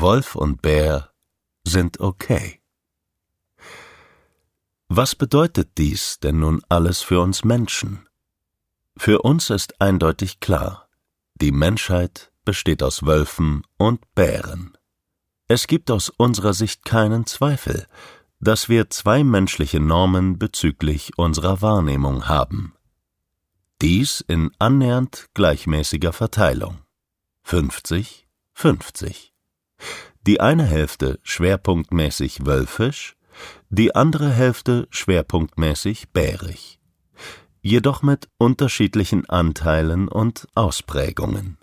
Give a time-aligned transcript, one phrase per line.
[0.00, 1.10] Wolf und Bär
[1.64, 2.60] sind okay.
[4.88, 8.08] Was bedeutet dies denn nun alles für uns Menschen?
[8.96, 10.88] Für uns ist eindeutig klar,
[11.34, 14.76] die Menschheit besteht aus Wölfen und Bären.
[15.48, 17.86] Es gibt aus unserer Sicht keinen Zweifel,
[18.40, 22.74] dass wir zwei menschliche Normen bezüglich unserer Wahrnehmung haben.
[23.82, 26.78] Dies in annähernd gleichmäßiger Verteilung.
[27.42, 29.29] 50, 50.
[30.26, 33.16] Die eine Hälfte schwerpunktmäßig wölfisch,
[33.68, 36.78] die andere Hälfte schwerpunktmäßig bärig,
[37.62, 41.58] jedoch mit unterschiedlichen Anteilen und Ausprägungen.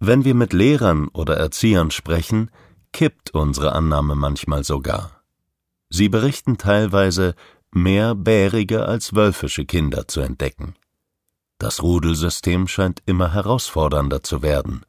[0.00, 2.50] Wenn wir mit Lehrern oder Erziehern sprechen,
[2.92, 5.22] kippt unsere Annahme manchmal sogar.
[5.88, 7.34] Sie berichten teilweise,
[7.70, 10.74] mehr bärige als wölfische Kinder zu entdecken.
[11.58, 14.84] Das Rudelsystem scheint immer herausfordernder zu werden.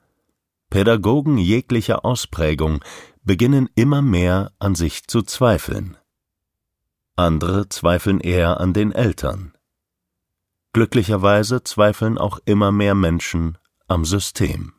[0.76, 2.84] Pädagogen jeglicher Ausprägung
[3.24, 5.96] beginnen immer mehr an sich zu zweifeln.
[7.16, 9.54] Andere zweifeln eher an den Eltern.
[10.74, 14.74] Glücklicherweise zweifeln auch immer mehr Menschen am System.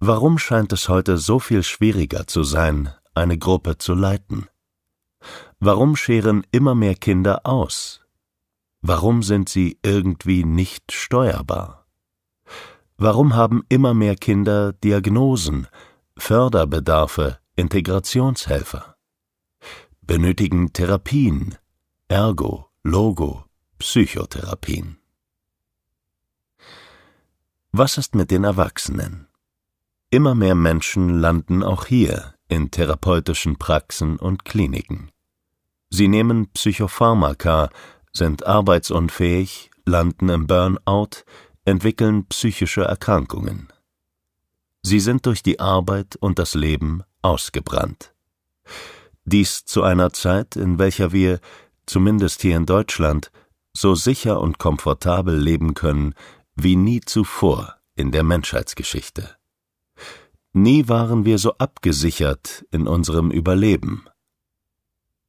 [0.00, 4.48] Warum scheint es heute so viel schwieriger zu sein, eine Gruppe zu leiten?
[5.60, 8.02] Warum scheren immer mehr Kinder aus?
[8.82, 11.81] Warum sind sie irgendwie nicht steuerbar?
[13.04, 15.66] Warum haben immer mehr Kinder Diagnosen,
[16.16, 18.94] Förderbedarfe, Integrationshelfer,
[20.02, 21.56] benötigen Therapien,
[22.06, 23.44] Ergo, Logo,
[23.80, 24.98] Psychotherapien.
[27.72, 29.26] Was ist mit den Erwachsenen?
[30.10, 35.10] Immer mehr Menschen landen auch hier in therapeutischen Praxen und Kliniken.
[35.90, 37.68] Sie nehmen Psychopharmaka,
[38.12, 41.24] sind arbeitsunfähig, landen im Burnout,
[41.64, 43.68] entwickeln psychische Erkrankungen.
[44.82, 48.12] Sie sind durch die Arbeit und das Leben ausgebrannt.
[49.24, 51.40] Dies zu einer Zeit, in welcher wir,
[51.86, 53.30] zumindest hier in Deutschland,
[53.72, 56.14] so sicher und komfortabel leben können
[56.56, 59.36] wie nie zuvor in der Menschheitsgeschichte.
[60.52, 64.04] Nie waren wir so abgesichert in unserem Überleben.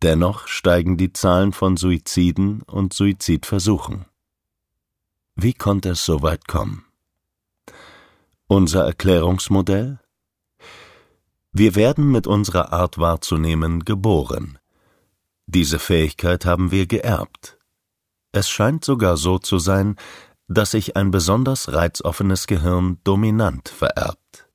[0.01, 4.05] Dennoch steigen die Zahlen von Suiziden und Suizidversuchen.
[5.35, 6.85] Wie konnte es so weit kommen?
[8.47, 9.99] Unser Erklärungsmodell?
[11.51, 14.59] Wir werden mit unserer Art wahrzunehmen geboren.
[15.47, 17.57] Diese Fähigkeit haben wir geerbt.
[18.31, 19.95] Es scheint sogar so zu sein,
[20.47, 24.47] dass sich ein besonders reizoffenes Gehirn dominant vererbt.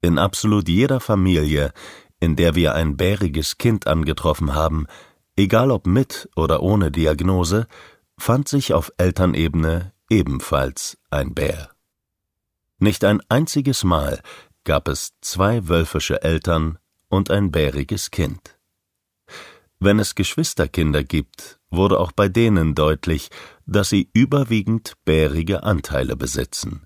[0.00, 1.72] In absolut jeder Familie,
[2.20, 4.86] in der wir ein bäriges Kind angetroffen haben,
[5.36, 7.66] egal ob mit oder ohne Diagnose,
[8.18, 11.70] fand sich auf Elternebene ebenfalls ein Bär.
[12.78, 14.20] Nicht ein einziges Mal
[14.64, 18.58] gab es zwei wölfische Eltern und ein bäriges Kind.
[19.80, 23.30] Wenn es Geschwisterkinder gibt, wurde auch bei denen deutlich,
[23.66, 26.84] dass sie überwiegend bärige Anteile besitzen,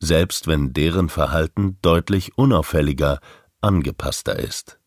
[0.00, 3.20] selbst wenn deren Verhalten deutlich unauffälliger,
[3.60, 4.78] angepasster ist.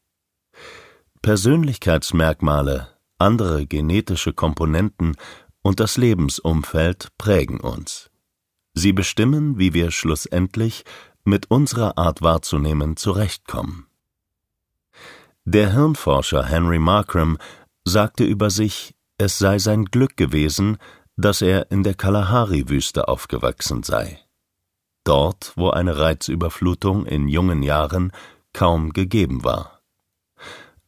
[1.22, 5.16] Persönlichkeitsmerkmale, andere genetische Komponenten
[5.68, 8.10] und das Lebensumfeld prägen uns.
[8.74, 10.86] Sie bestimmen, wie wir schlussendlich
[11.26, 13.86] mit unserer Art wahrzunehmen zurechtkommen.
[15.44, 17.38] Der Hirnforscher Henry Markram
[17.84, 20.78] sagte über sich, es sei sein Glück gewesen,
[21.18, 24.22] dass er in der Kalahari-Wüste aufgewachsen sei.
[25.04, 28.14] Dort, wo eine Reizüberflutung in jungen Jahren
[28.54, 29.82] kaum gegeben war.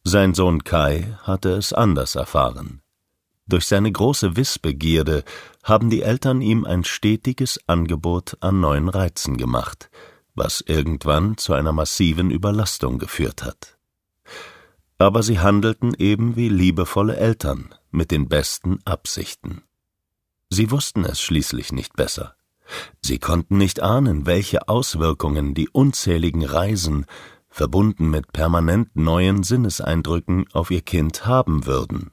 [0.04, 2.80] Sein Sohn Kai hatte es anders erfahren.
[3.50, 5.24] Durch seine große Wissbegierde
[5.64, 9.90] haben die Eltern ihm ein stetiges Angebot an neuen Reizen gemacht,
[10.36, 13.76] was irgendwann zu einer massiven Überlastung geführt hat.
[14.98, 19.62] Aber sie handelten eben wie liebevolle Eltern mit den besten Absichten.
[20.48, 22.36] Sie wussten es schließlich nicht besser.
[23.02, 27.04] Sie konnten nicht ahnen, welche Auswirkungen die unzähligen Reisen,
[27.48, 32.12] verbunden mit permanent neuen Sinneseindrücken, auf ihr Kind haben würden.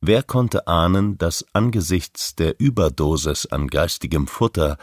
[0.00, 4.76] Wer konnte ahnen, dass angesichts der Überdosis an geistigem Futter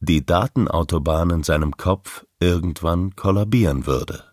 [0.00, 4.24] die Datenautobahn in seinem Kopf irgendwann kollabieren würde?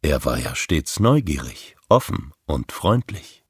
[0.00, 3.41] Er war ja stets neugierig, offen und freundlich.